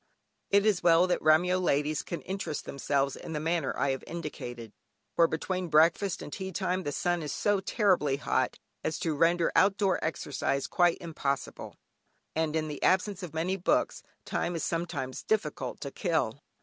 [0.49, 4.03] It is well that the Remyo ladies can interest themselves in the manner I have
[4.07, 4.73] indicated,
[5.15, 9.51] for between breakfast and tea time the sun is so terribly hot, as to render
[9.55, 11.75] out door exercise quite impossible,
[12.35, 16.39] and in the absence of many books time is sometimes difficult to kill.